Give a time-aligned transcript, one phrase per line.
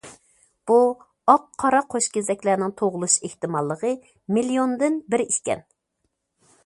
[0.69, 0.77] بۇ
[1.33, 3.93] ئاق- قارا قوشكېزەكلەرنىڭ تۇغۇلۇش ئېھتىماللىقى
[4.39, 5.63] مىليوندىن بىر ئىكەن.